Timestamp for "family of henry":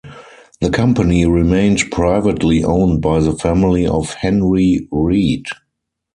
3.37-4.87